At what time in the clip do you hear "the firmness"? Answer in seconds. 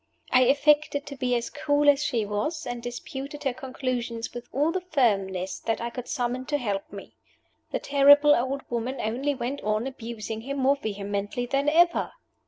4.71-5.59